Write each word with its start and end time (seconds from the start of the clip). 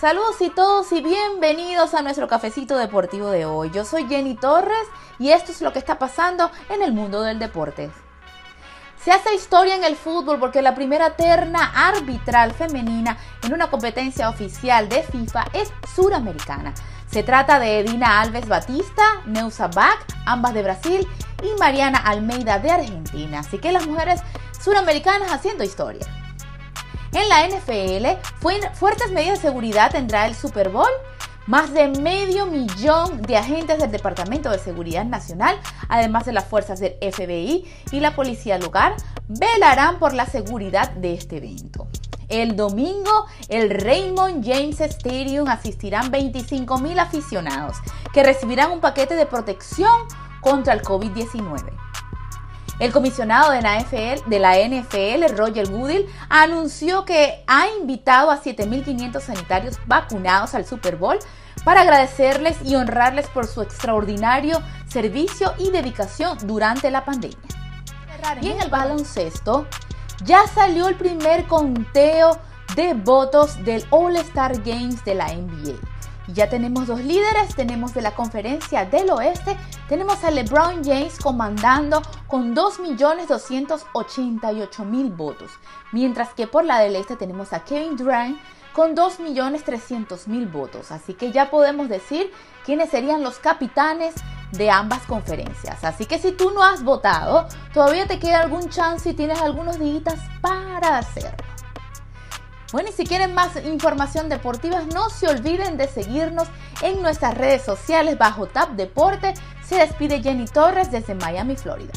Saludos 0.00 0.40
y 0.40 0.48
todos 0.48 0.90
y 0.92 1.02
bienvenidos 1.02 1.92
a 1.92 2.00
nuestro 2.00 2.26
cafecito 2.26 2.78
deportivo 2.78 3.28
de 3.28 3.44
hoy. 3.44 3.70
Yo 3.70 3.84
soy 3.84 4.08
Jenny 4.08 4.34
Torres 4.34 4.88
y 5.18 5.28
esto 5.32 5.52
es 5.52 5.60
lo 5.60 5.74
que 5.74 5.78
está 5.78 5.98
pasando 5.98 6.50
en 6.70 6.80
el 6.80 6.94
mundo 6.94 7.20
del 7.20 7.38
deporte. 7.38 7.90
Se 9.04 9.12
hace 9.12 9.34
historia 9.34 9.76
en 9.76 9.84
el 9.84 9.96
fútbol 9.96 10.38
porque 10.40 10.62
la 10.62 10.74
primera 10.74 11.16
terna 11.16 11.70
arbitral 11.74 12.54
femenina 12.54 13.18
en 13.42 13.52
una 13.52 13.68
competencia 13.68 14.30
oficial 14.30 14.88
de 14.88 15.02
FIFA 15.02 15.44
es 15.52 15.70
suramericana. 15.94 16.72
Se 17.12 17.22
trata 17.22 17.58
de 17.58 17.80
Edina 17.80 18.22
Alves 18.22 18.48
Batista, 18.48 19.02
Neusa 19.26 19.68
Bach, 19.68 20.06
ambas 20.24 20.54
de 20.54 20.62
Brasil, 20.62 21.06
y 21.42 21.60
Mariana 21.60 21.98
Almeida 21.98 22.58
de 22.58 22.70
Argentina. 22.70 23.40
Así 23.40 23.58
que 23.58 23.70
las 23.70 23.86
mujeres 23.86 24.22
suramericanas 24.64 25.30
haciendo 25.30 25.62
historia. 25.62 26.06
En 27.12 27.28
la 27.28 27.48
NFL, 27.48 28.06
fuertes 28.74 29.10
medidas 29.10 29.42
de 29.42 29.48
seguridad 29.48 29.90
tendrá 29.90 30.26
el 30.26 30.34
Super 30.36 30.68
Bowl. 30.68 30.90
Más 31.46 31.74
de 31.74 31.88
medio 31.88 32.46
millón 32.46 33.22
de 33.22 33.36
agentes 33.36 33.78
del 33.78 33.90
Departamento 33.90 34.50
de 34.50 34.58
Seguridad 34.60 35.04
Nacional, 35.04 35.58
además 35.88 36.24
de 36.24 36.32
las 36.32 36.44
fuerzas 36.44 36.78
del 36.78 36.94
FBI 37.00 37.64
y 37.90 37.98
la 37.98 38.14
policía 38.14 38.58
local, 38.58 38.94
velarán 39.26 39.98
por 39.98 40.12
la 40.12 40.26
seguridad 40.26 40.90
de 40.92 41.14
este 41.14 41.38
evento. 41.38 41.88
El 42.28 42.54
domingo, 42.54 43.26
el 43.48 43.70
Raymond 43.70 44.46
James 44.46 44.80
Stadium 44.80 45.48
asistirán 45.48 46.12
25 46.12 46.78
mil 46.78 47.00
aficionados 47.00 47.78
que 48.12 48.22
recibirán 48.22 48.70
un 48.70 48.80
paquete 48.80 49.16
de 49.16 49.26
protección 49.26 49.90
contra 50.40 50.74
el 50.74 50.82
COVID-19. 50.82 51.89
El 52.80 52.92
comisionado 52.92 53.52
de 53.52 53.60
la, 53.60 53.78
NFL, 53.78 54.28
de 54.30 54.38
la 54.38 54.56
NFL, 54.56 55.36
Roger 55.36 55.68
Goodell, 55.68 56.06
anunció 56.30 57.04
que 57.04 57.44
ha 57.46 57.68
invitado 57.78 58.30
a 58.30 58.42
7.500 58.42 59.20
sanitarios 59.20 59.78
vacunados 59.86 60.54
al 60.54 60.64
Super 60.64 60.96
Bowl 60.96 61.18
para 61.62 61.82
agradecerles 61.82 62.56
y 62.64 62.76
honrarles 62.76 63.28
por 63.28 63.46
su 63.46 63.60
extraordinario 63.60 64.62
servicio 64.88 65.52
y 65.58 65.70
dedicación 65.70 66.38
durante 66.44 66.90
la 66.90 67.04
pandemia. 67.04 67.36
Y 68.40 68.48
en 68.48 68.62
el 68.62 68.70
baloncesto, 68.70 69.66
ya 70.24 70.46
salió 70.46 70.88
el 70.88 70.94
primer 70.94 71.46
conteo 71.46 72.38
de 72.76 72.94
votos 72.94 73.62
del 73.62 73.84
All 73.90 74.16
Star 74.16 74.58
Games 74.62 75.04
de 75.04 75.14
la 75.14 75.26
NBA. 75.34 75.89
Ya 76.34 76.48
tenemos 76.48 76.86
dos 76.86 77.00
líderes, 77.00 77.56
tenemos 77.56 77.92
de 77.94 78.02
la 78.02 78.12
conferencia 78.12 78.84
del 78.84 79.10
oeste, 79.10 79.56
tenemos 79.88 80.22
a 80.22 80.30
LeBron 80.30 80.84
James 80.84 81.18
comandando 81.18 82.02
con 82.26 82.54
2.288.000 82.54 85.16
votos, 85.16 85.50
mientras 85.92 86.34
que 86.34 86.46
por 86.46 86.64
la 86.64 86.78
del 86.78 86.94
este 86.96 87.16
tenemos 87.16 87.52
a 87.52 87.64
Kevin 87.64 87.96
Durant 87.96 88.38
con 88.72 88.94
2.300.000 88.94 90.52
votos. 90.52 90.92
Así 90.92 91.14
que 91.14 91.32
ya 91.32 91.50
podemos 91.50 91.88
decir 91.88 92.30
quiénes 92.64 92.90
serían 92.90 93.22
los 93.22 93.38
capitanes 93.38 94.14
de 94.52 94.70
ambas 94.70 95.00
conferencias. 95.06 95.84
Así 95.84 96.06
que 96.06 96.18
si 96.18 96.32
tú 96.32 96.50
no 96.50 96.62
has 96.62 96.82
votado, 96.82 97.46
todavía 97.72 98.06
te 98.06 98.18
queda 98.18 98.40
algún 98.40 98.68
chance 98.68 99.10
y 99.10 99.14
tienes 99.14 99.40
algunos 99.40 99.78
días 99.78 100.18
para 100.40 100.98
hacerlo. 100.98 101.49
Bueno, 102.72 102.90
y 102.90 102.92
si 102.92 103.04
quieren 103.04 103.34
más 103.34 103.56
información 103.64 104.28
deportiva, 104.28 104.82
no 104.94 105.10
se 105.10 105.28
olviden 105.28 105.76
de 105.76 105.88
seguirnos 105.88 106.48
en 106.82 107.02
nuestras 107.02 107.36
redes 107.36 107.62
sociales 107.62 108.16
bajo 108.16 108.46
Tap 108.46 108.70
Deporte. 108.70 109.34
Se 109.64 109.76
despide 109.76 110.22
Jenny 110.22 110.46
Torres 110.46 110.90
desde 110.90 111.14
Miami, 111.14 111.56
Florida. 111.56 111.92